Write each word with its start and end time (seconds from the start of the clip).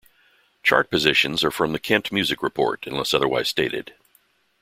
Chart 0.63 0.89
positions 0.89 1.43
are 1.43 1.51
from 1.51 1.73
the 1.73 1.79
Kent 1.79 2.11
Music 2.11 2.41
Report 2.41 2.87
unless 2.87 3.13
otherwise 3.13 3.49
stated. 3.49 3.93